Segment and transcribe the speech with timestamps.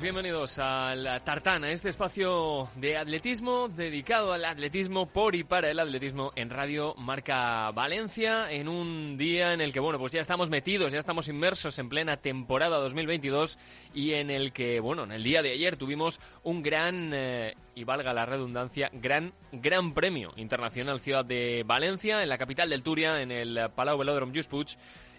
[0.00, 5.78] bienvenidos al Tartán, a este espacio de atletismo dedicado al atletismo por y para el
[5.78, 10.50] atletismo en Radio Marca Valencia, en un día en el que, bueno, pues ya estamos
[10.50, 13.58] metidos, ya estamos inmersos en plena temporada 2022
[13.94, 17.84] y en el que, bueno, en el día de ayer tuvimos un gran, eh, y
[17.84, 23.20] valga la redundancia, gran, gran premio internacional Ciudad de Valencia, en la capital del Turia,
[23.20, 24.50] en el Palau Velódromo Just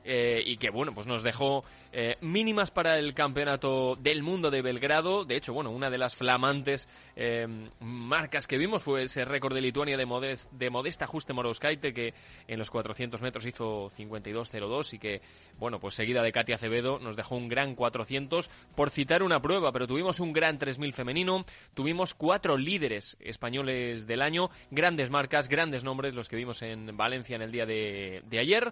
[0.08, 4.62] eh, y que bueno pues nos dejó eh, mínimas para el campeonato del mundo de
[4.62, 5.26] Belgrado.
[5.26, 7.48] De hecho bueno una de las flamantes eh,
[7.80, 12.14] marcas que vimos fue ese récord de Lituania de, Modest, de Modesta Juste Morowskaite que
[12.48, 15.22] en los 400 metros hizo 52.02 y que
[15.58, 19.72] bueno pues seguida de Katia Acevedo nos dejó un gran 400 por citar una prueba
[19.72, 21.46] pero tuvimos un gran 3000 femenino.
[21.74, 27.36] Tuvimos cuatro líderes españoles del año grandes marcas grandes nombres los que vimos en Valencia
[27.36, 28.72] en el día de ayer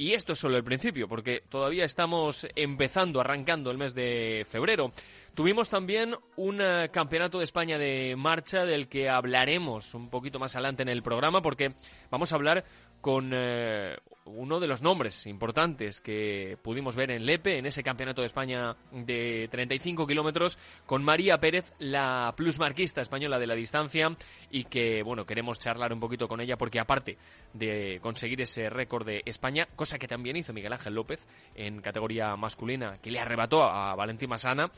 [0.00, 4.92] y esto es solo el principio, porque todavía estamos empezando, arrancando el mes de febrero.
[5.34, 10.56] Tuvimos también un uh, campeonato de España de marcha del que hablaremos un poquito más
[10.56, 11.74] adelante en el programa, porque
[12.10, 12.64] vamos a hablar
[13.02, 18.22] con uh, uno de los nombres importantes que pudimos ver en Lepe, en ese campeonato
[18.22, 24.16] de España de 35 kilómetros, con María Pérez, la plusmarquista española de la distancia,
[24.50, 27.18] y que, bueno, queremos charlar un poquito con ella, porque aparte
[27.52, 31.20] de conseguir ese récord de España, cosa que también hizo Miguel Ángel López
[31.54, 34.70] en categoría masculina, que le arrebató a Valentín Masana,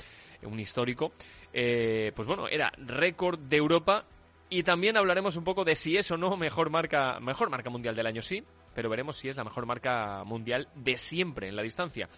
[0.43, 1.13] un histórico,
[1.53, 4.05] eh, pues bueno, era récord de Europa.
[4.49, 7.97] Y también hablaremos un poco de si es o no mejor marca, mejor marca mundial
[7.97, 8.45] del año, sí,
[8.75, 12.09] pero veremos si es la mejor marca mundial de siempre en la distancia.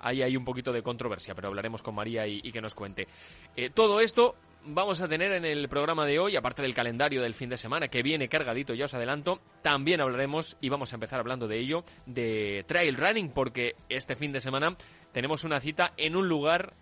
[0.00, 3.06] Ahí hay un poquito de controversia, pero hablaremos con María y, que nos cuente.
[3.54, 4.34] Eh, todo esto
[4.64, 7.88] vamos a tener en el programa de hoy, aparte del calendario del fin de semana,
[7.88, 11.84] que viene cargadito, ya os adelanto, también hablaremos, y vamos a empezar hablando de ello,
[12.06, 14.76] de trail running, porque este fin de semana
[15.12, 16.74] tenemos una cita en un lugar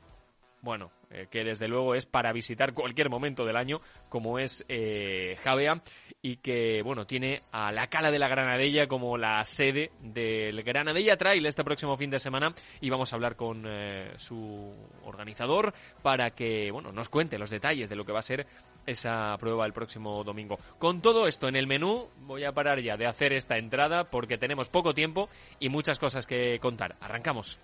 [0.63, 5.37] bueno, eh, que desde luego es para visitar cualquier momento del año, como es eh,
[5.43, 5.83] Javea,
[6.21, 11.17] y que, bueno, tiene a la Cala de la Granadella como la sede del Granadella
[11.17, 14.75] Trail este próximo fin de semana, y vamos a hablar con eh, su
[15.05, 18.47] organizador para que, bueno, nos cuente los detalles de lo que va a ser
[18.87, 20.59] esa prueba el próximo domingo.
[20.79, 24.39] Con todo esto en el menú, voy a parar ya de hacer esta entrada porque
[24.39, 25.29] tenemos poco tiempo
[25.61, 26.97] y muchas cosas que contar.
[27.01, 27.59] Arrancamos.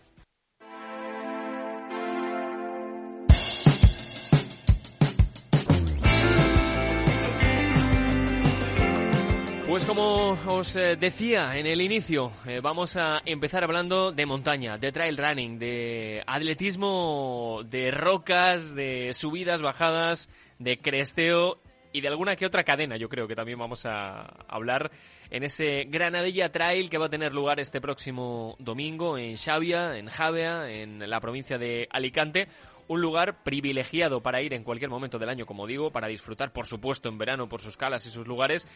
[9.74, 14.78] Pues como os eh, decía en el inicio, eh, vamos a empezar hablando de montaña,
[14.78, 20.28] de trail running, de atletismo, de rocas, de subidas, bajadas,
[20.60, 21.58] de cresteo
[21.92, 24.92] y de alguna que otra cadena, yo creo que también vamos a hablar
[25.28, 30.06] en ese Granadilla Trail que va a tener lugar este próximo domingo en Xavia, en
[30.06, 32.46] Javea, en la provincia de Alicante
[32.88, 36.66] un lugar privilegiado para ir en cualquier momento del año, como digo, para disfrutar, por
[36.66, 38.66] supuesto, en verano por sus calas y sus lugares,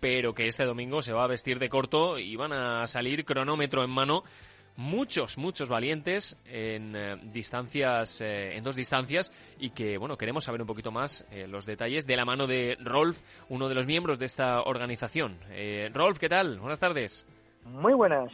[0.00, 3.84] pero que este domingo se va a vestir de corto y van a salir cronómetro
[3.84, 4.24] en mano
[4.76, 10.60] muchos, muchos valientes en eh, distancias, eh, en dos distancias y que, bueno, queremos saber
[10.60, 14.18] un poquito más eh, los detalles de la mano de Rolf, uno de los miembros
[14.18, 15.38] de esta organización.
[15.92, 16.58] Rolf, ¿qué tal?
[16.58, 17.26] Buenas tardes.
[17.64, 18.30] Muy buenas.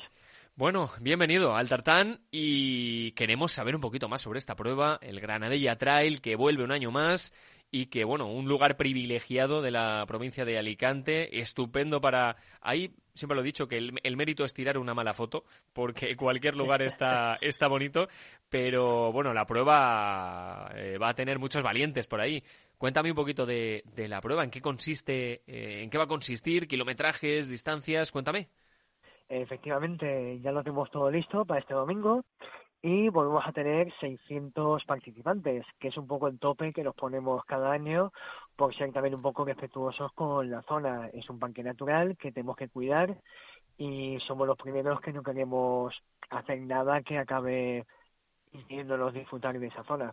[0.60, 5.76] Bueno, bienvenido al Tartán y queremos saber un poquito más sobre esta prueba, el Granadella
[5.76, 7.32] Trail que vuelve un año más
[7.70, 12.36] y que, bueno, un lugar privilegiado de la provincia de Alicante, estupendo para...
[12.60, 16.14] Ahí siempre lo he dicho que el, el mérito es tirar una mala foto, porque
[16.16, 18.08] cualquier lugar está, está bonito,
[18.50, 22.44] pero bueno, la prueba eh, va a tener muchos valientes por ahí.
[22.76, 26.08] Cuéntame un poquito de, de la prueba, en qué consiste, eh, en qué va a
[26.08, 28.50] consistir, kilometrajes, distancias, cuéntame.
[29.30, 32.24] Efectivamente, ya lo tenemos todo listo para este domingo
[32.82, 37.44] y volvemos a tener 600 participantes, que es un poco el tope que nos ponemos
[37.44, 38.12] cada año
[38.56, 41.08] por ser también un poco respetuosos con la zona.
[41.12, 43.16] Es un parque natural que tenemos que cuidar
[43.78, 45.94] y somos los primeros que no queremos
[46.30, 47.86] hacer nada que acabe
[48.52, 50.12] impidiéndonos disfrutar de esa zona.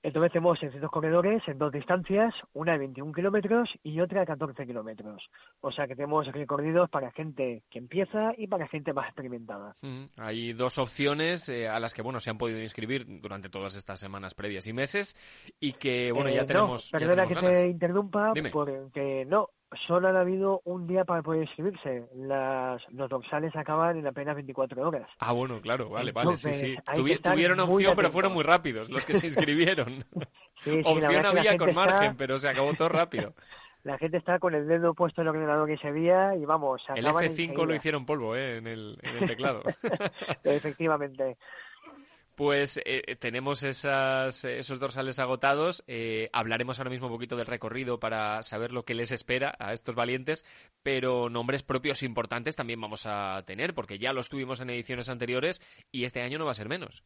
[0.00, 4.64] Entonces tenemos 600 corredores en dos distancias, una de 21 kilómetros y otra de 14
[4.64, 5.28] kilómetros.
[5.60, 9.74] O sea que tenemos recorridos para gente que empieza y para gente más experimentada.
[9.82, 13.74] Mm, Hay dos opciones eh, a las que bueno se han podido inscribir durante todas
[13.74, 15.16] estas semanas previas y meses
[15.58, 16.90] y que bueno Eh, ya no, tenemos.
[16.92, 17.60] ya perdona tenemos que ganas.
[17.62, 18.50] te interrumpa, Dime.
[18.50, 19.48] porque no,
[19.86, 22.06] solo han habido un día para poder inscribirse.
[22.16, 25.08] Las, los dorsales acaban en apenas 24 horas.
[25.18, 26.76] Ah, bueno, claro, vale, vale, Entonces, sí.
[26.94, 30.04] Tuvi- que tuvieron opción, pero fueron muy rápidos los que se inscribieron.
[30.64, 33.34] Sí, opción que había con está- margen, pero se acabó todo rápido.
[33.84, 36.92] La gente está con el dedo puesto en el ordenador ese día y vamos, se
[36.94, 38.58] El acaban F5 lo hicieron polvo ¿eh?
[38.58, 39.62] en, el, en el teclado.
[40.44, 41.36] Efectivamente.
[42.38, 45.82] Pues eh, tenemos esas, esos dorsales agotados.
[45.88, 49.72] Eh, hablaremos ahora mismo un poquito del recorrido para saber lo que les espera a
[49.72, 50.44] estos valientes,
[50.84, 55.60] pero nombres propios importantes también vamos a tener, porque ya los tuvimos en ediciones anteriores
[55.90, 57.02] y este año no va a ser menos.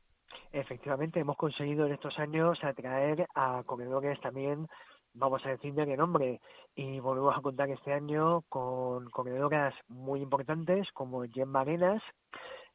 [0.53, 4.69] Efectivamente, hemos conseguido en estos años atraer a corredores también,
[5.15, 6.43] vamos a decir, de renombre.
[6.77, 12.03] Y volvemos a contar este año con corredoras muy importantes como Gemma Arenas,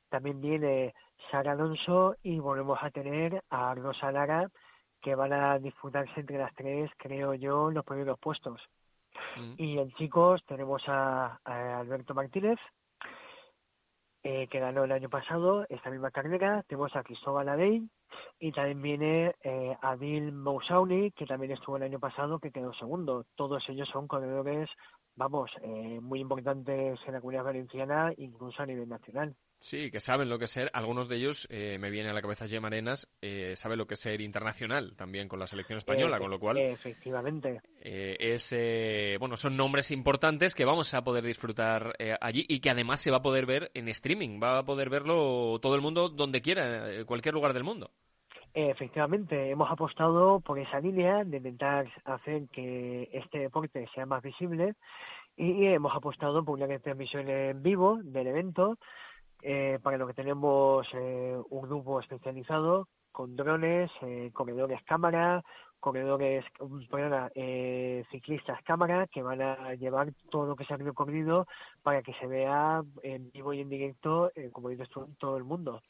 [0.10, 0.94] también viene
[1.30, 4.50] Sara Alonso y volvemos a tener a Rosa Lara,
[5.02, 8.62] que van a disputarse entre las tres, creo yo, los primeros puestos.
[9.38, 9.54] Mm.
[9.58, 12.60] Y en chicos tenemos a, a Alberto Martínez,
[14.30, 16.62] eh, que ganó el año pasado esta misma carrera.
[16.68, 17.88] Tenemos a Cristóbal Adey
[18.40, 23.26] y también viene eh, Adil Mousauni, que también estuvo el año pasado, que quedó segundo.
[23.36, 24.70] Todos ellos son corredores,
[25.16, 29.34] vamos, eh, muy importantes en la comunidad valenciana, incluso a nivel nacional.
[29.60, 30.70] Sí, que saben lo que es ser.
[30.74, 33.96] Algunos de ellos, eh, me viene a la cabeza Gemma Arenas, eh, sabe lo que
[33.96, 37.62] es ser internacional también con la selección española, Eh, con lo cual Efectivamente.
[37.82, 42.70] eh, es, eh, bueno, son nombres importantes que vamos a poder disfrutar allí y que
[42.70, 44.40] además se va a poder ver en streaming.
[44.42, 47.90] Va a poder verlo todo el mundo donde quiera, en cualquier lugar del mundo.
[48.54, 54.76] Efectivamente, hemos apostado por esa línea de intentar hacer que este deporte sea más visible
[55.36, 58.80] y hemos apostado por una transmisión en vivo del evento,
[59.42, 65.44] eh, para lo que tenemos eh, un grupo especializado con drones, eh, corredores cámara,
[65.80, 66.44] corredores,
[66.90, 71.48] perdona, eh, ciclistas cámara que van a llevar todo lo que se ha recorrido
[71.84, 75.44] para que se vea en vivo y en directo, eh, como dices tú, todo el
[75.44, 75.82] mundo.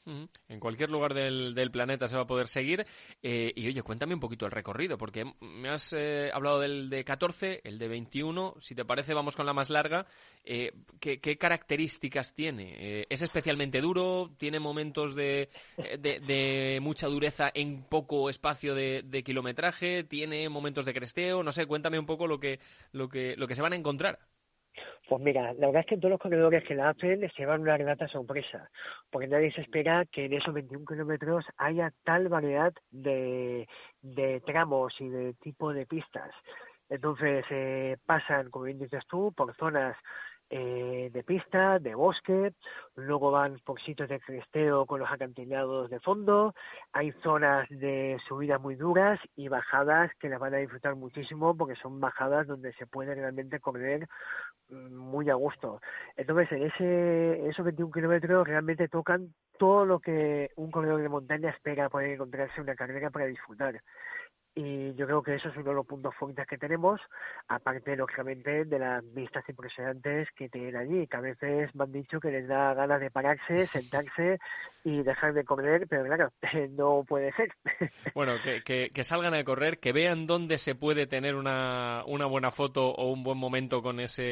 [0.48, 2.86] En cualquier lugar del, del planeta se va a poder seguir.
[3.24, 7.04] Eh, y oye, cuéntame un poquito el recorrido, porque me has eh, hablado del de
[7.04, 8.56] 14, el de 21.
[8.60, 10.06] Si te parece, vamos con la más larga.
[10.44, 13.06] Eh, ¿qué, qué características tiene?
[13.10, 14.31] ¿Es especialmente duro?
[14.38, 19.77] ¿Tiene momentos de, de, de mucha dureza en poco espacio de, de kilometraje?
[19.80, 21.44] ¿Tiene momentos de cresteo?
[21.44, 22.60] No sé, cuéntame un poco lo que,
[22.92, 24.20] lo que, lo que se van a encontrar.
[25.08, 27.78] Pues mira, la verdad es que todos los corredores que la hacen se llevan una
[27.78, 28.70] grata sorpresa,
[29.10, 33.68] porque nadie se espera que en esos 21 kilómetros haya tal variedad de,
[34.02, 36.32] de tramos y de tipo de pistas.
[36.90, 39.96] Entonces eh, pasan, como bien dices tú, por zonas
[40.50, 42.54] eh, de pista, de bosque,
[42.96, 46.54] luego van por sitios de cresteo con los acantilados de fondo,
[46.94, 51.76] hay zonas de subidas muy duras y bajadas que las van a disfrutar muchísimo porque
[51.76, 54.08] son bajadas donde se puede realmente correr
[54.70, 55.82] mm, muy a gusto.
[56.16, 61.50] Entonces, en ese, esos 21 kilómetros realmente tocan todo lo que un corredor de montaña
[61.50, 63.82] espera poder encontrarse en una carrera para disfrutar.
[64.59, 67.00] Y yo creo que eso es uno de los puntos fuertes que tenemos,
[67.48, 72.19] aparte, lógicamente, de las vistas impresionantes que tienen allí, que a veces me han dicho
[72.19, 74.40] que les da ganas de pararse, sentarse
[74.83, 76.31] y dejar de correr, pero claro,
[76.71, 77.49] no puede ser.
[78.16, 82.26] Bueno, que, que, que salgan a correr, que vean dónde se puede tener una, una
[82.26, 84.23] buena foto o un buen momento con ese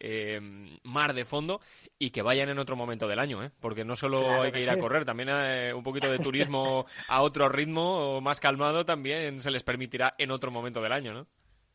[0.00, 0.40] eh,
[0.82, 1.60] mar de fondo
[1.96, 3.50] y que vayan en otro momento del año, ¿eh?
[3.60, 6.86] porque no solo Claro hay que ir a correr, también eh, un poquito de turismo
[7.06, 11.12] a otro ritmo o más calmado también se les permitirá en otro momento del año,
[11.12, 11.26] ¿no?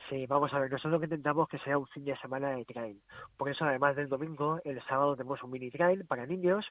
[0.10, 2.64] Sí, vamos a ver, nosotros lo que intentamos que sea un fin de semana de
[2.64, 3.02] trail.
[3.36, 6.66] Por eso, además del domingo, el sábado tenemos un mini trail para niños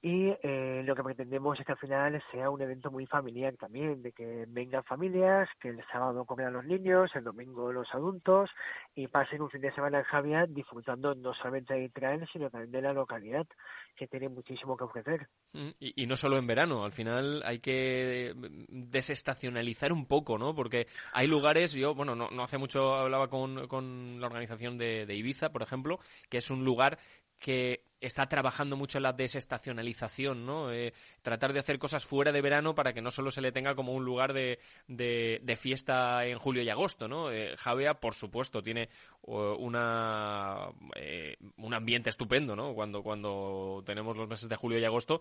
[0.00, 4.02] y eh, lo que pretendemos es que al final sea un evento muy familiar también,
[4.02, 8.50] de que vengan familias, que el sábado corran los niños, el domingo los adultos
[8.94, 12.70] y pasen un fin de semana en Javier disfrutando no solamente del trail, sino también
[12.70, 13.48] de la localidad,
[13.96, 15.28] que tiene muchísimo que ofrecer.
[15.52, 18.32] Mm, Y, no solo en verano, al final hay que
[18.68, 20.54] desestacionalizar un poco, ¿no?
[20.54, 25.06] Porque hay lugares, yo, bueno, no, no hace mucho hablaba con, con la organización de
[25.14, 25.98] Ibiza, por ejemplo,
[26.28, 26.98] que es un lugar
[27.38, 30.72] que está trabajando mucho en la desestacionalización, ¿no?
[30.72, 33.74] Eh, tratar de hacer cosas fuera de verano para que no solo se le tenga
[33.74, 37.30] como un lugar de, de, fiesta en julio y agosto, ¿no?
[37.32, 38.88] Eh, Javea, por supuesto, tiene
[39.22, 42.74] una, eh, un ambiente estupendo, ¿no?
[42.74, 45.20] Cuando, cuando tenemos los meses de julio y agosto,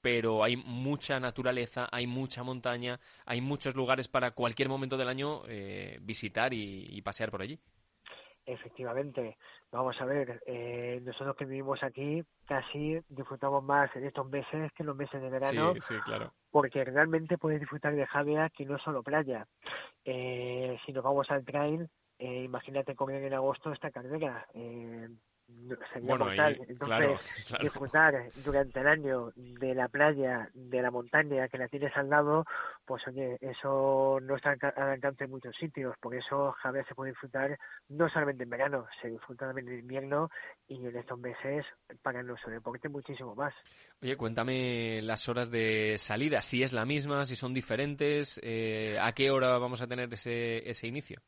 [0.00, 5.42] pero hay mucha naturaleza, hay mucha montaña, hay muchos lugares para cualquier momento del año
[6.00, 7.58] visitar y pasear por allí.
[8.46, 9.38] Efectivamente,
[9.72, 14.82] vamos a ver, eh, nosotros que vivimos aquí casi disfrutamos más en estos meses que
[14.82, 16.32] en los meses de verano, sí, claro.
[16.50, 19.46] porque realmente puedes disfrutar de Javea que no solo playa.
[20.04, 24.46] Eh, si nos vamos al trail, eh, imagínate correr en agosto esta carrera.
[25.92, 26.58] Sería mortal.
[26.68, 32.08] Entonces, disfrutar durante el año de la playa, de la montaña que la tienes al
[32.08, 32.44] lado,
[32.84, 35.94] pues oye, eso no está al alcance en muchos sitios.
[36.00, 37.58] Por eso Javier se puede disfrutar
[37.88, 40.30] no solamente en verano, se disfruta también en invierno
[40.66, 41.64] y en estos meses
[42.02, 43.54] para nuestro deporte muchísimo más.
[44.02, 49.12] Oye, cuéntame las horas de salida, si es la misma, si son diferentes, eh, ¿a
[49.12, 51.20] qué hora vamos a tener ese, ese inicio?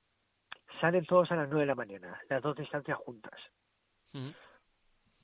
[0.80, 3.32] Salen todos a las nueve de la mañana, las dos distancias juntas.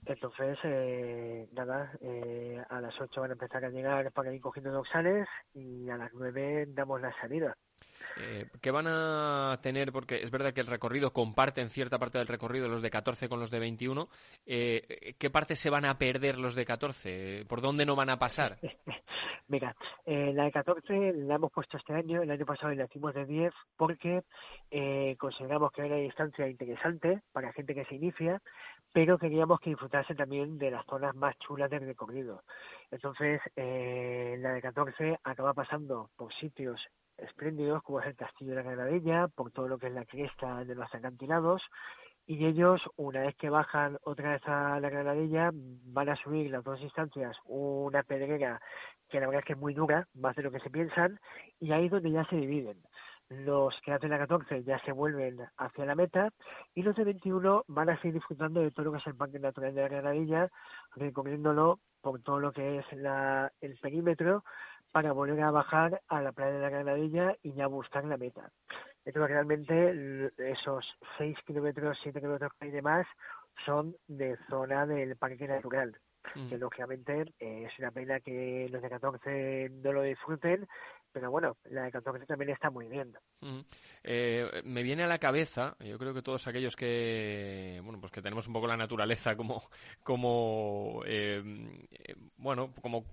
[0.05, 4.73] Entonces, eh, nada, eh, a las 8 van a empezar a llegar para ir cogiendo
[4.73, 7.57] doxales y a las 9 damos la salida.
[8.17, 9.93] Eh, ¿Qué van a tener?
[9.93, 13.29] Porque es verdad que el recorrido comparte en cierta parte del recorrido los de 14
[13.29, 14.09] con los de 21.
[14.45, 17.45] Eh, ¿Qué parte se van a perder los de 14?
[17.49, 18.59] ¿Por dónde no van a pasar?
[19.53, 23.13] Mira, eh, la de 14 la hemos puesto este año, el año pasado la hicimos
[23.13, 24.23] de 10 porque
[24.71, 28.41] eh, consideramos que era una distancia interesante para gente que se inicia,
[28.93, 32.43] pero queríamos que disfrutase también de las zonas más chulas del recorrido.
[32.91, 36.81] Entonces, eh, la de 14 acaba pasando por sitios
[37.17, 40.65] espléndidos como es el Castillo de la Granadilla, por todo lo que es la cresta
[40.65, 41.63] de los acantilados,
[42.27, 46.63] y ellos, una vez que bajan otra vez a la Granadilla, van a subir las
[46.63, 48.61] dos instancias una pedrera
[49.09, 51.19] que la verdad es que es muy dura, más de lo que se piensan,
[51.61, 52.79] y ahí es donde ya se dividen.
[53.41, 56.31] Los que hacen la 14 ya se vuelven hacia la meta
[56.75, 59.39] y los de 21 van a seguir disfrutando de todo lo que es el Parque
[59.39, 60.49] Natural de la Granadilla,
[60.97, 64.45] recorriéndolo por todo lo que es la, el perímetro
[64.91, 68.51] para volver a bajar a la playa de la Granadilla y ya buscar la meta.
[69.05, 70.85] Entonces, realmente esos
[71.19, 73.07] 6 kilómetros, 7 kilómetros y demás
[73.65, 75.97] son de zona del parque natural.
[76.35, 76.49] Mm.
[76.49, 80.69] Que lógicamente eh, es una pena que los de 14 no lo disfruten,
[81.13, 83.13] pero bueno, la de 14 también está muy bien.
[84.03, 88.23] Eh, me viene a la cabeza, yo creo que todos aquellos que, bueno, pues que
[88.23, 89.63] tenemos un poco la naturaleza como,
[90.03, 91.43] como, eh,
[92.37, 93.05] bueno, como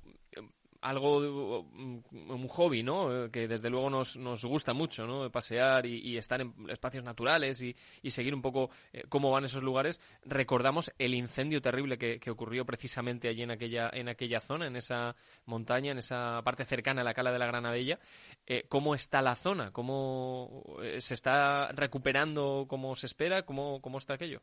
[0.81, 3.29] algo, mm, un hobby, ¿no?
[3.31, 5.29] Que desde luego nos, nos gusta mucho, ¿no?
[5.31, 9.63] Pasear y, estar en espacios naturales y, y seguir un poco eh, cómo van esos
[9.63, 9.99] lugares.
[10.25, 14.75] Recordamos el incendio terrible que, que, ocurrió precisamente allí en aquella, en aquella zona, en
[14.75, 17.99] esa montaña, en esa parte cercana a la cala de la Granadella.
[18.45, 19.71] Eh, ¿Cómo está la zona?
[19.71, 23.43] ¿Cómo eh, se está recuperando como se espera?
[23.43, 24.41] ¿Cómo, cómo está aquello?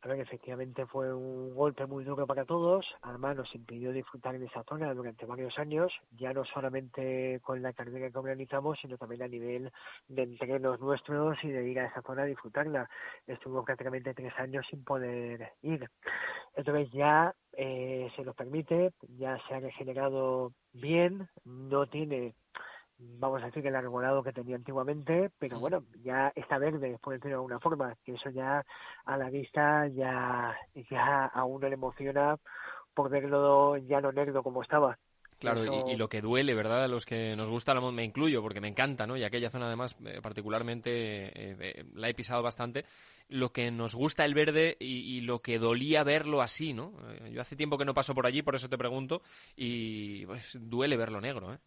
[0.00, 2.86] A ver, efectivamente fue un golpe muy duro para todos.
[3.02, 7.72] Además, nos impidió disfrutar de esa zona durante varios años, ya no solamente con la
[7.72, 9.72] carrera que organizamos, sino también a nivel
[10.06, 12.88] de entrenos nuestros y de ir a esa zona a disfrutarla.
[13.26, 15.90] Estuvimos prácticamente tres años sin poder ir.
[16.54, 22.34] Entonces ya eh, se nos permite, ya se ha regenerado bien, no tiene
[22.98, 27.14] vamos a decir que el arbolado que tenía antiguamente, pero bueno, ya está verde, por
[27.14, 28.64] decirlo de alguna forma, que eso ya
[29.04, 30.56] a la vista ya,
[30.90, 32.36] ya a uno le emociona
[32.94, 34.98] por verlo ya no negro como estaba.
[35.38, 36.82] Claro, y, lo que duele, ¿verdad?
[36.82, 39.16] A los que nos gusta, me incluyo, porque me encanta, ¿no?
[39.16, 40.90] Y aquella zona, además, eh, particularmente,
[41.26, 42.84] eh, eh, la he pisado bastante.
[43.28, 46.92] Lo que nos gusta el verde y, y, lo que dolía verlo así, ¿no?
[47.30, 49.22] yo hace tiempo que no paso por allí, por eso te pregunto,
[49.54, 51.58] y pues duele verlo negro, ¿eh?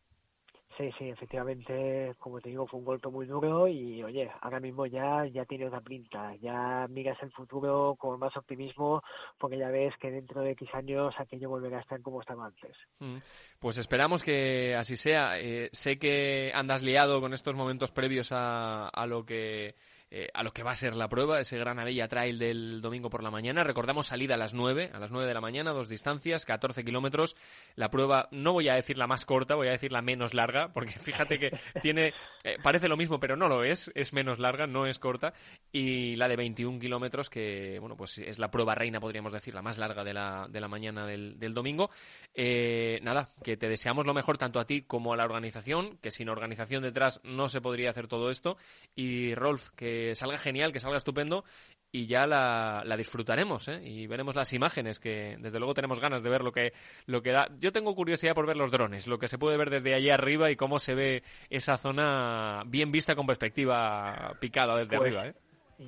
[0.78, 4.86] Sí, sí, efectivamente, como te digo, fue un golpe muy duro y, oye, ahora mismo
[4.86, 9.04] ya, ya tiene otra pinta, ya miras el futuro con más optimismo
[9.38, 12.76] porque ya ves que dentro de X años aquello volverá a estar como estaba antes.
[13.00, 13.18] Mm.
[13.60, 15.40] Pues esperamos que así sea.
[15.40, 19.76] Eh, sé que andas liado con estos momentos previos a, a lo que
[20.14, 23.24] eh, a lo que va a ser la prueba, ese Granadilla Trail del domingo por
[23.24, 23.64] la mañana.
[23.64, 27.38] Recordamos salida a las 9, a las 9 de la mañana, dos distancias, 14 kilómetros.
[27.76, 30.68] La prueba, no voy a decir la más corta, voy a decir la menos larga,
[30.74, 32.14] porque fíjate que tiene,
[32.44, 35.34] eh, parece lo mismo, pero no lo es, es menos larga, no es corta.
[35.72, 39.62] Y la de 21 kilómetros, que, bueno, pues es la prueba reina, podríamos decir, la
[39.62, 41.90] más larga de la, de la mañana del, del domingo.
[42.34, 46.12] Eh, nada, que te deseamos lo mejor tanto a ti como a la organización, que
[46.12, 48.58] sin organización detrás no se podría hacer todo esto.
[48.94, 51.44] Y Rolf, que que salga genial, que salga estupendo
[51.92, 53.82] y ya la, la disfrutaremos ¿eh?
[53.84, 56.74] y veremos las imágenes que desde luego tenemos ganas de ver lo que
[57.06, 59.70] lo que da yo tengo curiosidad por ver los drones lo que se puede ver
[59.70, 64.98] desde allí arriba y cómo se ve esa zona bien vista con perspectiva picada desde
[64.98, 65.36] Pues, arriba ¿eh?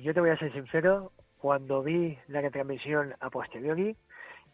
[0.02, 3.96] Yo te voy a ser sincero, cuando vi la retransmisión a posteriori,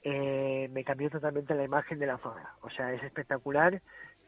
[0.03, 2.55] eh, me cambió totalmente la imagen de la zona.
[2.61, 3.81] O sea, es espectacular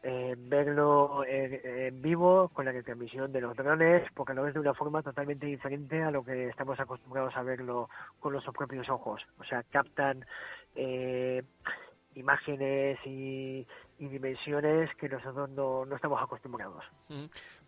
[0.05, 4.73] eh, verlo en, vivo con la retransmisión de los drones, porque lo ves de una
[4.73, 9.21] forma totalmente diferente a lo que estamos acostumbrados a verlo con nuestros propios ojos.
[9.39, 10.25] O sea, captan
[10.75, 11.41] eh,
[12.15, 13.65] imágenes y,
[13.97, 16.83] dimensiones que nosotros no, estamos acostumbrados.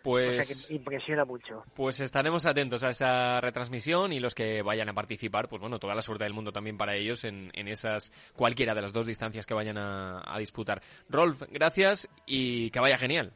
[0.06, 1.64] O pues sea, que impresiona mucho.
[1.74, 5.96] Pues estaremos atentos a esa retransmisión y los que vayan a participar, pues bueno, toda
[5.96, 9.48] la suerte del mundo también para ellos en, en esas cualquiera de las dos distancias
[9.48, 10.82] que vayan a, a disputar.
[11.10, 13.34] Rolf, gracias y que vaya genial.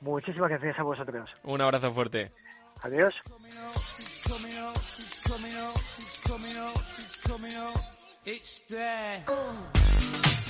[0.00, 1.30] Muchísimas gracias a vosotros.
[1.44, 2.32] Un abrazo fuerte.
[2.82, 3.14] Adiós.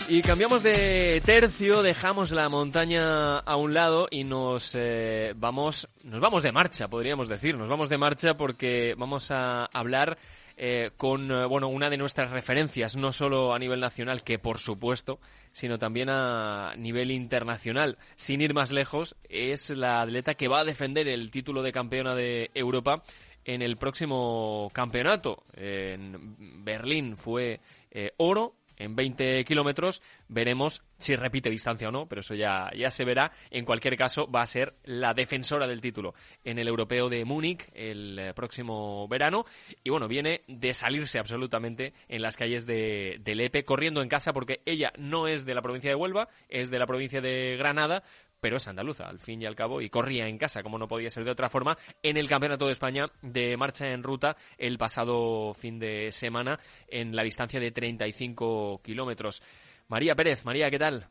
[0.08, 6.20] Y cambiamos de tercio, dejamos la montaña a un lado y nos eh, vamos, nos
[6.20, 7.56] vamos de marcha, podríamos decir.
[7.56, 10.18] Nos vamos de marcha porque vamos a hablar
[10.56, 14.58] eh, con eh, bueno una de nuestras referencias, no solo a nivel nacional, que por
[14.58, 15.18] supuesto,
[15.52, 17.96] sino también a nivel internacional.
[18.16, 22.14] Sin ir más lejos, es la atleta que va a defender el título de campeona
[22.14, 23.02] de Europa
[23.44, 25.44] en el próximo campeonato.
[25.54, 30.02] En Berlín fue eh, oro en 20 kilómetros.
[30.28, 33.32] Veremos si repite distancia o no, pero eso ya, ya se verá.
[33.50, 37.68] En cualquier caso, va a ser la defensora del título en el europeo de Múnich
[37.74, 39.44] el eh, próximo verano.
[39.84, 44.32] Y bueno, viene de salirse absolutamente en las calles de, de Lepe, corriendo en casa,
[44.32, 48.02] porque ella no es de la provincia de Huelva, es de la provincia de Granada,
[48.42, 51.08] pero es andaluza, al fin y al cabo, y corría en casa, como no podía
[51.10, 55.54] ser de otra forma, en el Campeonato de España de marcha en ruta el pasado
[55.54, 56.58] fin de semana
[56.88, 59.42] en la distancia de 35 kilómetros.
[59.86, 61.06] María Pérez, María, ¿qué tal?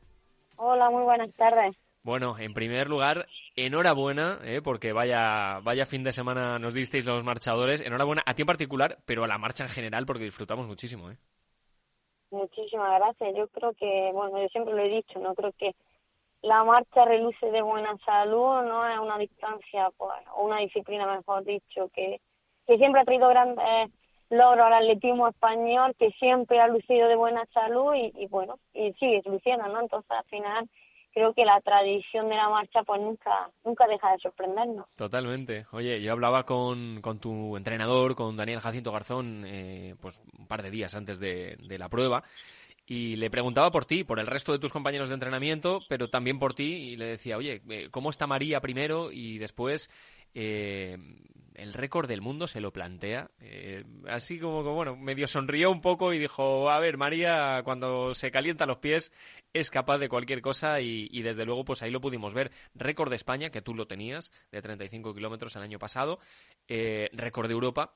[0.57, 1.73] Hola, muy buenas tardes.
[2.03, 4.61] Bueno, en primer lugar, enhorabuena, ¿eh?
[4.61, 7.81] porque vaya, vaya fin de semana nos disteis los marchadores.
[7.81, 11.09] Enhorabuena a ti en particular, pero a la marcha en general, porque disfrutamos muchísimo.
[11.09, 11.15] ¿eh?
[12.31, 13.35] Muchísimas gracias.
[13.37, 15.73] Yo creo que, bueno, yo siempre lo he dicho, no creo que
[16.41, 21.89] la marcha reluce de buena salud, no es una distancia, pues, una disciplina, mejor dicho,
[21.93, 22.19] que,
[22.67, 23.91] que siempre ha traído grandes
[24.29, 28.93] logros al atletismo español, que siempre ha lucido de buena salud y, y bueno, y
[28.93, 29.81] sigue luciendo, ¿no?
[29.81, 30.69] Entonces, al final,
[31.13, 34.87] creo que la tradición de la marcha, pues nunca, nunca deja de sorprendernos.
[34.95, 35.65] Totalmente.
[35.73, 40.63] Oye, yo hablaba con, con tu entrenador, con Daniel Jacinto Garzón, eh, pues un par
[40.63, 42.23] de días antes de, de la prueba,
[42.91, 46.39] y le preguntaba por ti, por el resto de tus compañeros de entrenamiento, pero también
[46.39, 49.13] por ti, y le decía, oye, eh, ¿cómo está María primero?
[49.13, 49.89] Y después,
[50.33, 50.97] eh,
[51.55, 53.31] el récord del mundo se lo plantea.
[53.39, 58.13] Eh, así como que, bueno, medio sonrió un poco y dijo, a ver, María, cuando
[58.13, 59.13] se calienta los pies,
[59.53, 62.51] es capaz de cualquier cosa y, y desde luego, pues ahí lo pudimos ver.
[62.75, 66.19] Récord de España, que tú lo tenías, de 35 kilómetros el año pasado,
[66.67, 67.93] eh, récord de Europa.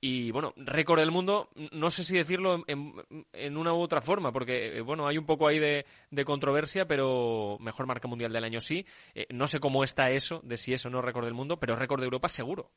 [0.00, 4.78] Y bueno, récord del mundo, no sé si decirlo en, una u otra forma, porque
[4.78, 8.60] eh, bueno, hay un poco ahí de, de, controversia, pero mejor marca mundial del año
[8.60, 8.84] sí.
[9.14, 12.00] Eh, no sé cómo está eso, de si eso no récord del mundo, pero récord
[12.00, 12.70] de Europa seguro.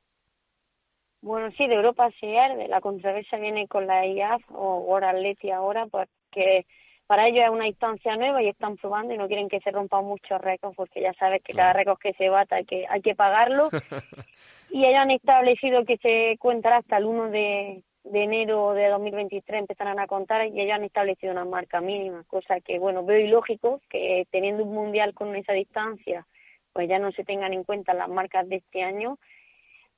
[1.22, 5.10] Bueno, sí, de Europa sí es, de la controversia viene con la IAF o World
[5.10, 6.66] Athletic ahora, porque
[7.10, 10.06] para ellos es una instancia nueva y están probando y no quieren que se rompan
[10.06, 13.16] muchos récords, porque ya sabes que cada récord que se bata hay que, hay que
[13.16, 13.70] pagarlo.
[14.70, 19.62] y ellos han establecido que se cuentará hasta el 1 de, de enero de 2023
[19.62, 23.82] empezarán a contar y ellos han establecido una marca mínima, cosa que, bueno, veo ilógico
[23.90, 26.28] que teniendo un mundial con esa distancia,
[26.74, 29.18] pues ya no se tengan en cuenta las marcas de este año,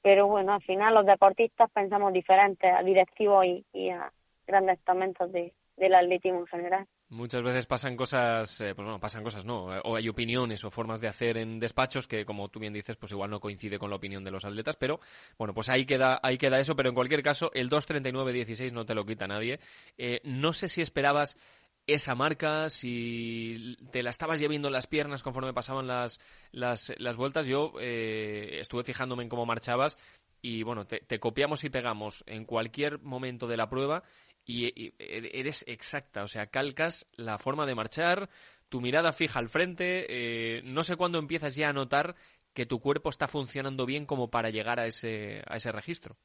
[0.01, 4.13] pero bueno, al final los deportistas pensamos diferentes a directivos y, y a
[4.47, 6.87] grandes estamentos de, del atletismo en general.
[7.09, 11.01] Muchas veces pasan cosas, eh, pues bueno, pasan cosas no, o hay opiniones o formas
[11.01, 13.97] de hacer en despachos que, como tú bien dices, pues igual no coincide con la
[13.97, 15.01] opinión de los atletas, pero
[15.37, 18.95] bueno, pues ahí queda, ahí queda eso, pero en cualquier caso, el 2.39.16 no te
[18.95, 19.59] lo quita nadie.
[19.97, 21.37] Eh, no sé si esperabas
[21.85, 27.17] esa marca, si te la estabas llevando en las piernas conforme pasaban las, las, las
[27.17, 29.97] vueltas, yo eh, estuve fijándome en cómo marchabas
[30.41, 34.03] y bueno, te copiamos y pegamos en cualquier momento de la prueba
[34.51, 38.29] y, y, eres exacta, o sea, calcas la forma de marchar,
[38.69, 42.15] tu mirada fija al frente, eh, no sé cuándo empiezas ya a notar
[42.53, 46.15] que tu cuerpo está funcionando bien como para llegar a ese, a ese registro.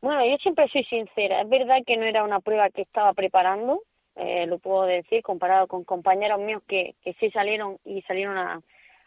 [0.00, 3.82] Bueno, yo siempre soy sincera, es verdad que no era una prueba que estaba preparando,
[4.16, 8.60] eh, lo puedo decir, comparado con compañeros míos que, que sí salieron y salieron a,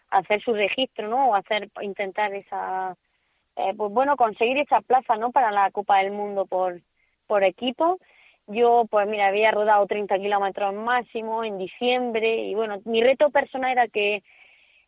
[0.09, 1.29] a hacer su registro, ¿no?
[1.29, 2.95] O hacer, intentar esa
[3.59, 5.31] eh, pues bueno, conseguir esa plaza, ¿no?
[5.31, 6.81] Para la Copa del Mundo por,
[7.27, 7.99] por equipo.
[8.51, 13.71] Yo, pues mira, había rodado 30 kilómetros máximo en diciembre y bueno, mi reto personal
[13.73, 14.23] era que,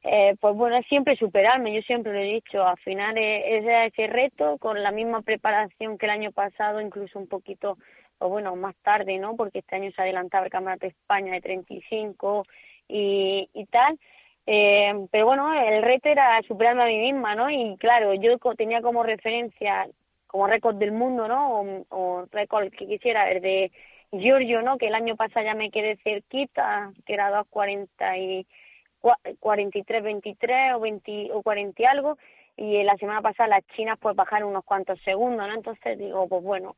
[0.03, 4.07] eh, pues bueno, es siempre superarme, yo siempre lo he dicho, al final es, ese
[4.07, 7.77] reto con la misma preparación que el año pasado, incluso un poquito,
[8.17, 9.35] pues bueno, más tarde, ¿no?
[9.35, 12.45] Porque este año se adelantaba el Campeonato de España de 35
[12.87, 13.99] y, y tal.
[14.47, 17.51] Eh, pero bueno, el reto era superarme a mí misma, ¿no?
[17.51, 19.87] Y claro, yo tenía como referencia,
[20.31, 21.59] como récord del mundo, ¿no?
[21.59, 23.71] O, o récord que quisiera, el de
[24.13, 24.77] Giorgio, ¿no?
[24.77, 28.47] Que el año pasado ya me quedé cerquita, que era 2.40 y
[29.39, 32.17] 43, 23 o 20 o 40 y algo.
[32.55, 35.53] Y la semana pasada las chinas pues bajaron unos cuantos segundos, ¿no?
[35.53, 36.77] Entonces digo, pues bueno,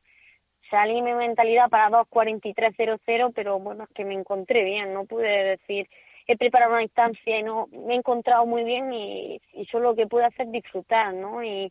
[0.68, 5.88] salí mi mentalidad para 2.43.00, pero bueno, es que me encontré bien, no pude decir
[6.26, 9.94] he preparado una instancia y no me he encontrado muy bien y, y solo lo
[9.94, 11.44] que puedo hacer es disfrutar, ¿no?
[11.44, 11.70] Y,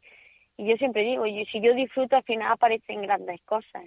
[0.63, 3.83] y yo siempre digo, si yo disfruto al final aparecen grandes cosas.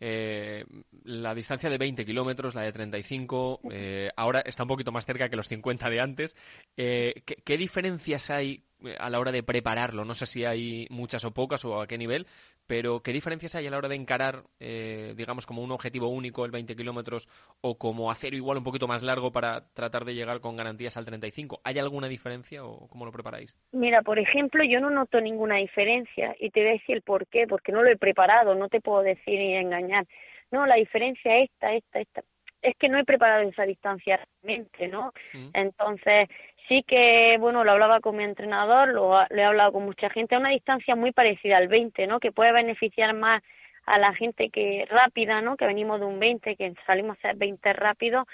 [0.00, 0.64] eh,
[1.04, 5.30] la distancia de 20 kilómetros, la de 35, eh, ahora está un poquito más cerca
[5.30, 6.36] que los 50 de antes.
[6.76, 10.04] Eh, ¿qué, ¿Qué diferencias hay eh, a la hora de prepararlo?
[10.04, 12.26] No sé si hay muchas o pocas o a qué nivel,
[12.70, 16.44] pero ¿qué diferencias hay a la hora de encarar, eh, digamos, como un objetivo único
[16.44, 17.28] el 20 kilómetros
[17.62, 21.04] o como hacer igual un poquito más largo para tratar de llegar con garantías al
[21.04, 21.62] 35?
[21.64, 23.58] ¿Hay alguna diferencia o cómo lo preparáis?
[23.72, 27.26] Mira, por ejemplo, yo no noto ninguna diferencia y te voy a decir el por
[27.26, 30.06] qué, porque no lo he preparado, no te puedo decir ni engañar.
[30.52, 32.22] No, la diferencia es esta, esta, esta.
[32.62, 35.12] Es que no he preparado esa distancia realmente, ¿no?
[35.32, 35.48] Mm.
[35.54, 36.28] Entonces,
[36.70, 40.38] sí que, bueno, lo hablaba con mi entrenador, lo, he hablado con mucha gente, a
[40.38, 42.20] una distancia muy parecida al 20, ¿no?
[42.20, 43.42] Que puede beneficiar más
[43.86, 45.56] a la gente que rápida, ¿no?
[45.56, 48.26] Que venimos de un 20, que salimos a hacer 20 rápido,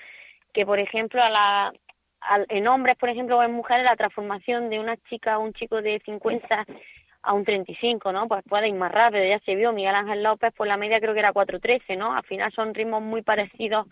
[0.53, 1.73] que por ejemplo a la
[2.49, 5.81] en hombres, por ejemplo, o en mujeres, la transformación de una chica o un chico
[5.81, 6.67] de 50
[7.23, 8.29] a un 35, ¿no?
[8.29, 11.15] Pues puede ir más rápido, ya se vio, Miguel Ángel López, pues la media creo
[11.15, 12.15] que era 4.13, ¿no?
[12.15, 13.87] Al final son ritmos muy parecidos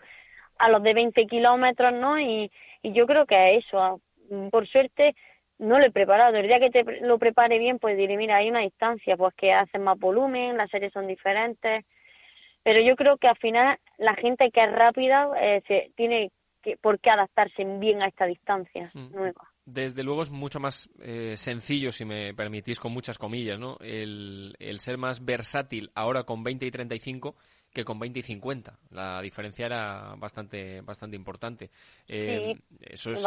[0.59, 2.19] a los de 20 kilómetros, ¿no?
[2.19, 4.01] Y, y yo creo que es eso,
[4.51, 5.15] por suerte
[5.57, 6.35] no lo he preparado.
[6.35, 9.53] El día que te lo prepare bien, pues diré, mira, hay una distancia, pues que
[9.53, 11.85] hacen más volumen, las series son diferentes.
[12.63, 16.31] Pero yo creo que al final la gente que es rápida eh, se tiene
[16.63, 19.13] que, por qué adaptarse bien a esta distancia mm.
[19.13, 19.49] nueva.
[19.65, 23.77] Desde luego es mucho más eh, sencillo, si me permitís, con muchas comillas, ¿no?
[23.81, 27.35] El, el ser más versátil ahora con 20 y 35
[27.75, 28.79] que con 20 y 50.
[28.91, 31.69] La diferencia era bastante bastante importante.
[32.07, 33.23] Eh, eso, es,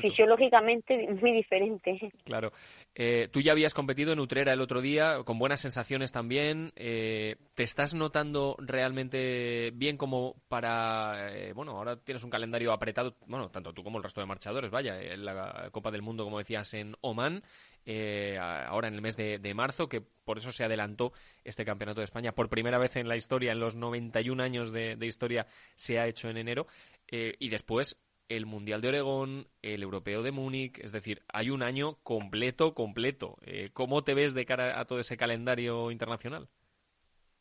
[0.00, 1.98] Fisiológicamente muy diferente.
[2.24, 2.52] Claro.
[2.94, 6.72] Eh, tú ya habías competido en Utrera el otro día, con buenas sensaciones también.
[6.76, 11.30] Eh, ¿Te estás notando realmente bien como para...
[11.54, 15.00] bueno, ahora tienes un calendario apretado, bueno, tanto tú como el resto de marchadores, vaya,
[15.00, 17.42] en la Copa del Mundo, como decías, en Oman.
[17.86, 21.12] Eh, ahora en el mes de, marzo, que por eso se adelantó
[21.44, 22.32] este Campeonato de España.
[22.32, 25.46] Por primera vez en la historia, en los 91 años de, historia,
[25.76, 26.66] se ha hecho en enero.
[27.08, 31.62] Eh, y después el Mundial de Oregón, el Europeo de Múnich, es decir, hay un
[31.62, 33.36] año completo, completo.
[33.44, 36.48] Eh, ¿Cómo te ves de cara a todo ese calendario internacional?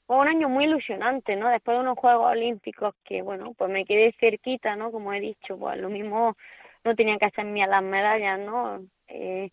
[0.08, 1.50] Un año muy ilusionante, ¿no?
[1.50, 4.92] Después de unos Juegos Olímpicos que, bueno, pues me quedé cerquita, ¿no?
[4.92, 6.36] Como he dicho, pues lo mismo
[6.84, 8.82] no tenía que hacerme a las medallas, ¿no?
[9.08, 9.52] Eh,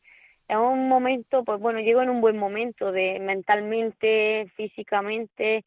[0.49, 5.65] un momento, pues bueno, llego en un buen momento de mentalmente, físicamente,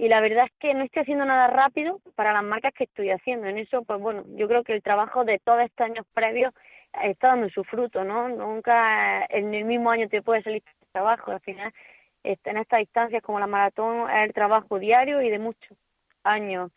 [0.00, 3.10] y la verdad es que no estoy haciendo nada rápido para las marcas que estoy
[3.10, 3.46] haciendo.
[3.46, 6.54] En eso, pues bueno, yo creo que el trabajo de todos estos años previos
[7.02, 8.30] está dando su fruto, ¿no?
[8.30, 11.70] Nunca en el mismo año te puede salir trabajo, al final
[12.24, 15.76] este, en estas distancias como la maratón es el trabajo diario y de muchos
[16.24, 16.72] años.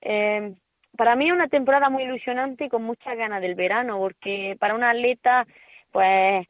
[0.00, 0.52] Eh,
[0.96, 4.74] para mí es una temporada muy ilusionante y con muchas ganas del verano, porque para
[4.74, 5.46] una atleta,
[5.92, 6.44] pues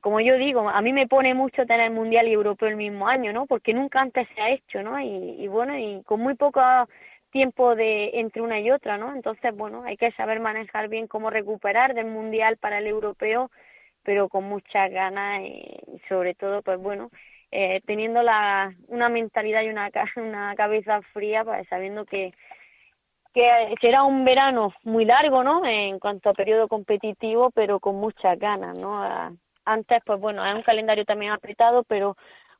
[0.00, 3.32] como yo digo, a mí me pone mucho tener mundial y europeo el mismo año,
[3.32, 3.46] ¿no?
[3.46, 4.98] Porque nunca antes se ha hecho, ¿no?
[5.00, 6.60] Y, bueno, y con muy poco
[7.30, 9.14] tiempo de entre una y otra, ¿no?
[9.14, 13.50] Entonces, bueno, hay que saber manejar bien cómo recuperar del mundial para el europeo,
[14.02, 17.10] pero con muchas ganas y sobre todo, pues bueno,
[17.50, 22.32] eh, teniendo la, una mentalidad y una, una cabeza fría, pues sabiendo que
[23.34, 25.64] que será un verano muy largo, ¿no?
[25.66, 29.02] En cuanto a periodo competitivo, pero con muchas ganas, ¿no?
[29.64, 32.16] Antes, pues bueno, es un calendario también apretado, pero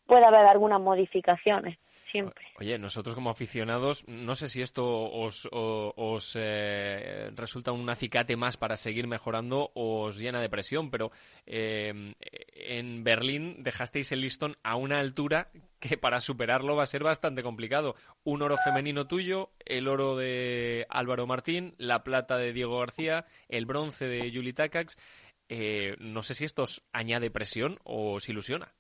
[0.06, 1.78] puede haber algunas modificaciones.
[2.10, 2.44] Siempre.
[2.60, 8.56] Oye, nosotros como aficionados, no sé si esto os, os, eh, resulta un acicate más
[8.56, 11.10] para seguir mejorando o os llena de presión, pero
[11.44, 12.12] eh,
[12.54, 15.48] en Berlín dejasteis el listón a una altura
[15.80, 17.94] que para superarlo va a ser bastante complicado.
[18.22, 23.66] Un oro femenino tuyo, el oro de Álvaro Martín, la plata de Diego García, el
[23.66, 24.98] bronce de Juli Takacs
[25.48, 28.72] Eh, no sé si esto añade presión o os ilusiona.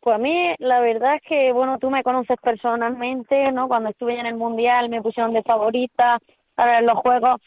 [0.00, 3.68] Pues a mí la verdad es que, bueno, tú me conoces personalmente, ¿no?
[3.68, 6.18] Cuando estuve en el Mundial me pusieron de favorita
[6.54, 7.40] para los Juegos.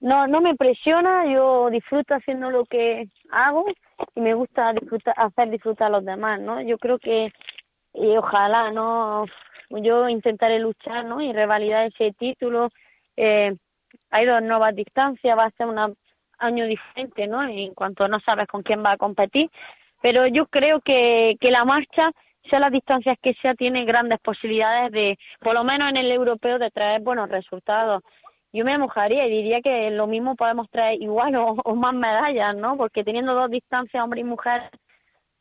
[0.00, 3.64] No, no me presiona, yo disfruto haciendo lo que hago
[4.14, 6.60] y me gusta disfrutar, hacer disfrutar a los demás, ¿no?
[6.60, 7.32] Yo creo que,
[7.94, 9.24] y ojalá, ¿no?
[9.70, 11.20] Yo intentaré luchar, ¿no?
[11.20, 12.68] Y revalidar ese título.
[13.16, 13.56] Eh,
[14.10, 15.78] hay dos nuevas distancias, va a ser un
[16.38, 17.42] año diferente, ¿no?
[17.42, 19.50] En cuanto no sabes con quién va a competir
[20.04, 22.10] pero yo creo que, que la marcha,
[22.50, 26.58] sea las distancias que sea, tiene grandes posibilidades de, por lo menos en el europeo,
[26.58, 28.02] de traer buenos resultados.
[28.52, 32.54] Yo me mojaría y diría que lo mismo podemos traer igual o, o más medallas,
[32.54, 32.76] ¿no?
[32.76, 34.68] Porque teniendo dos distancias, hombre y mujer,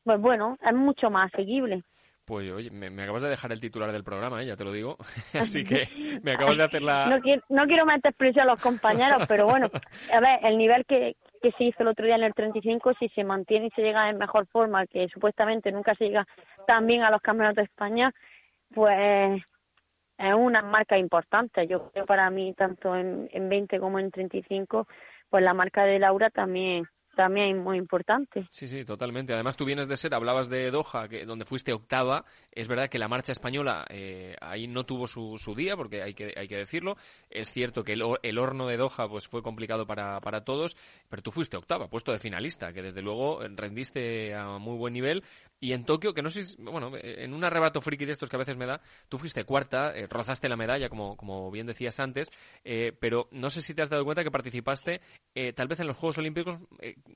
[0.06, 1.84] pues bueno, es mucho más asequible.
[2.26, 4.46] Pues oye, me, acabas de dejar el titular del programa, ¿eh?
[4.46, 4.98] ya te lo digo.
[5.34, 5.88] Así que
[6.24, 7.08] me acabas de hacer la...
[7.08, 9.70] No quiero, no quiero meter presión a los compañeros, pero bueno,
[10.12, 13.10] a ver, el nivel que, que se hizo el otro día en el 35, si
[13.10, 16.26] se mantiene y se llega en mejor forma, que supuestamente nunca se llega
[16.66, 18.14] tan bien a los campeonatos de España,
[18.74, 19.42] pues
[20.18, 21.68] es una marca importante.
[21.68, 24.88] Yo creo para mí, tanto en, en 20 como en 35,
[25.30, 28.48] pues la marca de Laura también también muy importante.
[28.52, 29.34] Sí, sí, totalmente.
[29.34, 32.26] Además, tú vienes de ser, hablabas de Doha, que, donde fuiste octava.
[32.52, 36.14] Es verdad que la marcha española eh, ahí no tuvo su, su, día, porque hay
[36.14, 36.98] que, hay que decirlo.
[37.30, 40.76] Es cierto que el, el horno de Doha pues fue complicado para, para, todos,
[41.10, 45.24] pero tú fuiste octava, puesto de finalista, que desde luego rendiste a muy buen nivel.
[45.60, 48.36] Y en Tokio, que no sé, si, bueno, en un arrebato friki de estos que
[48.36, 52.02] a veces me da, tú fuiste cuarta, eh, rozaste la medalla, como, como bien decías
[52.02, 52.30] antes,
[52.66, 55.02] eh, pero no sé si te has dado cuenta que participaste
[55.56, 56.60] tal vez en los Juegos Olímpicos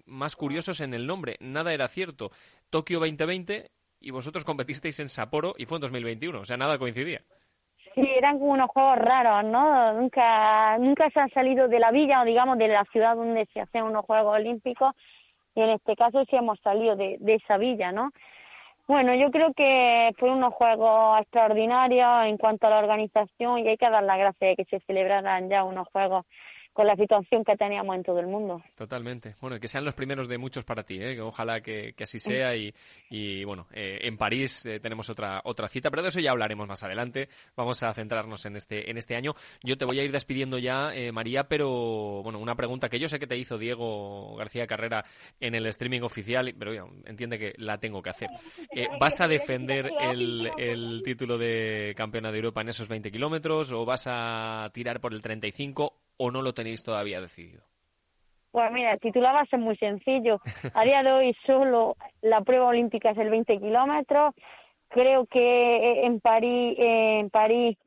[0.06, 1.36] más curiosos en el nombre.
[1.39, 2.32] Nada era cierto.
[2.71, 3.67] Tokio 2020
[4.00, 6.39] y vosotros competisteis en Sapporo y fue en 2021.
[6.39, 7.21] O sea, nada coincidía.
[7.95, 9.93] Sí, eran como unos juegos raros, ¿no?
[9.93, 13.60] Nunca, nunca se han salido de la villa o digamos de la ciudad donde se
[13.60, 14.93] hacen unos Juegos Olímpicos
[15.58, 18.12] y en este caso sí hemos salido de, de esa villa, ¿no?
[18.88, 23.78] Bueno, yo creo que fue unos juegos extraordinarios en cuanto a la organización y hay
[23.78, 26.26] que dar las gracias de que se celebraran ya unos juegos
[26.77, 28.61] con la situación que teníamos en todo el mundo.
[28.75, 29.33] Totalmente.
[29.41, 31.19] Bueno, que sean los primeros de muchos para ti, ¿eh?
[31.19, 32.71] ojalá que, así sea y,
[33.09, 36.67] y bueno, eh, en París eh, tenemos otra otra cita, pero de eso ya hablaremos
[36.67, 37.29] más adelante.
[37.55, 39.33] Vamos a centrarnos en este en este año.
[39.63, 43.09] Yo te voy a ir despidiendo ya, eh, María, pero bueno, una pregunta que yo
[43.09, 45.03] sé que te hizo Diego García Carrera
[45.39, 46.73] en el streaming oficial, pero
[47.07, 48.29] entiende que la tengo que hacer.
[48.99, 53.83] ¿Vas a defender el, el título de campeona de Europa en esos 20 kilómetros o
[53.83, 57.63] vas a tirar por el 35 o no lo tenéis todavía decidido?
[58.51, 60.39] Pues mira, el titular va a ser muy sencillo.
[60.73, 64.34] A día de hoy solo la prueba olímpica es el 20 kilómetros.
[64.89, 67.77] Creo que en París,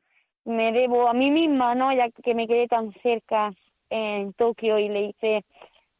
[0.45, 1.91] me debo a mí misma, ¿no?
[1.93, 3.51] Ya que me quedé tan cerca
[3.89, 5.43] en Tokio y le hice,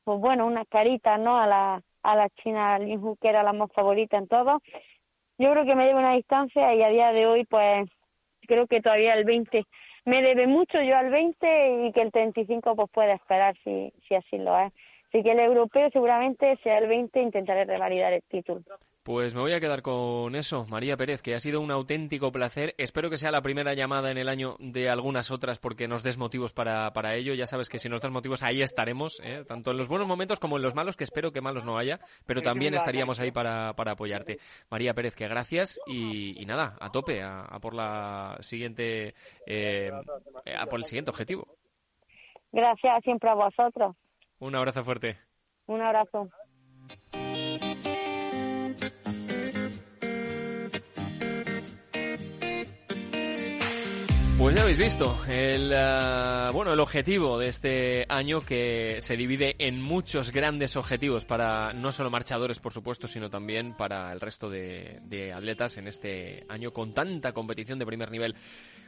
[0.03, 1.37] pues bueno, unas caritas, ¿no?
[1.37, 4.61] A la, a la China Lin Hu, que era la más favorita en todo.
[5.37, 7.89] Yo creo que me debo una distancia y a día de hoy, pues
[8.47, 9.65] creo que todavía el 20
[10.05, 14.15] me debe mucho yo al 20 y que el 35 pues puede esperar si, si
[14.15, 14.73] así lo es.
[15.09, 18.61] Así que el europeo seguramente sea el 20 intentaré revalidar el título.
[19.03, 22.75] Pues me voy a quedar con eso, María Pérez, que ha sido un auténtico placer.
[22.77, 26.19] Espero que sea la primera llamada en el año de algunas otras porque nos des
[26.19, 27.33] motivos para, para ello.
[27.33, 29.43] Ya sabes que si nos das motivos ahí estaremos, ¿eh?
[29.47, 31.99] tanto en los buenos momentos como en los malos, que espero que malos no haya,
[32.27, 34.37] pero también estaríamos ahí para, para apoyarte.
[34.69, 39.15] María Pérez, que gracias y, nada, a tope, a, por la siguiente,
[39.47, 39.89] eh,
[40.55, 41.47] a por el siguiente objetivo.
[42.51, 43.95] Gracias siempre a vosotros.
[44.37, 45.17] Un abrazo fuerte.
[45.65, 46.29] Un abrazo.
[54.41, 59.55] Pues ya habéis visto el eh, bueno el objetivo de este año que se divide
[59.59, 64.49] en muchos grandes objetivos para no solo marchadores por supuesto sino también para el resto
[64.49, 68.35] de, de atletas en este año con tanta competición de primer nivel.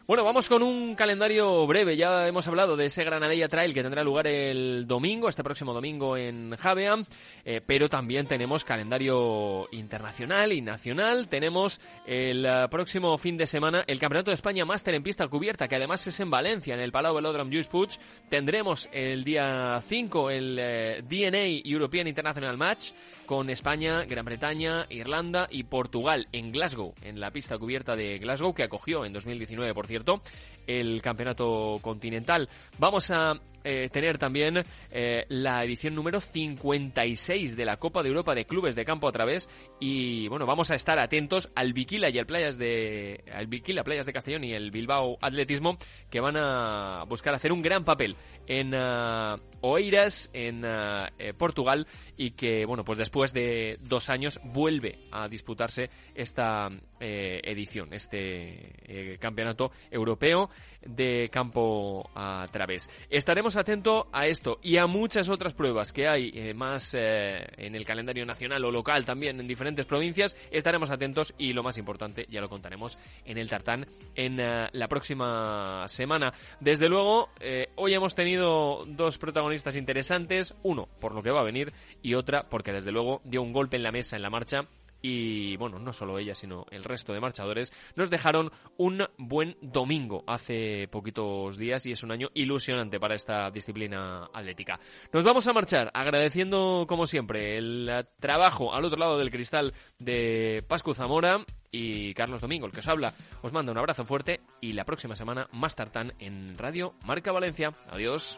[0.06, 1.96] Bueno, vamos con un calendario breve.
[1.96, 6.18] Ya hemos hablado de ese Granadella Trail que tendrá lugar el domingo, este próximo domingo
[6.18, 6.98] en Javea,
[7.46, 11.30] eh, pero también tenemos calendario internacional y nacional.
[11.30, 15.70] Tenemos el eh, próximo fin de semana el Campeonato de España Máster en pista cubierta,
[15.70, 17.92] que además es en Valencia, en el Palau Velodrome Juice Puig.
[18.28, 22.92] Tendremos el día 5 el eh, DNA European International Match
[23.26, 28.54] con España, Gran Bretaña, Irlanda y Portugal en Glasgow, en la pista cubierta de Glasgow
[28.54, 30.24] que acogió en 2019, por cierto,
[30.68, 32.50] el campeonato continental.
[32.80, 33.34] Vamos a
[33.66, 38.76] eh, tener también eh, la edición número 56 de la Copa de Europa de Clubes
[38.76, 39.48] de Campo a través
[39.80, 44.06] y bueno, vamos a estar atentos al Viquila y al Playas de al Viquila, Playas
[44.06, 45.78] de Castellón y el Bilbao Atletismo
[46.10, 52.32] que van a buscar hacer un gran papel en, ah, Oeiras en eh, Portugal y
[52.32, 60.50] que, bueno, pues después de dos años vuelve a disputarse esta edición, este campeonato europeo
[60.82, 62.90] de campo a través.
[63.10, 68.26] Estaremos atentos a esto y a muchas otras pruebas que hay más en el calendario
[68.26, 70.36] nacional o local también en diferentes provincias.
[70.52, 75.88] Estaremos atentos y lo más importante ya lo contaremos en el tartán en la próxima
[75.88, 76.34] semana.
[76.60, 77.30] Desde luego,
[77.76, 82.44] hoy hemos tenido dos protagonistas interesantes, uno por lo que va a venir y otra
[82.50, 84.68] porque desde luego dio un golpe en la mesa en la marcha
[85.04, 90.24] y bueno, no solo ella, sino el resto de marchadores, nos dejaron un buen domingo
[90.26, 94.80] hace poquitos días y es un año ilusionante para esta disciplina atlética.
[95.12, 100.64] Nos vamos a marchar agradeciendo, como siempre, el trabajo al otro lado del cristal de
[100.68, 103.14] Pascu Zamora y Carlos Domingo, el que os habla.
[103.42, 107.74] Os manda un abrazo fuerte y la próxima semana más tartán en Radio Marca Valencia.
[107.90, 108.38] Adiós.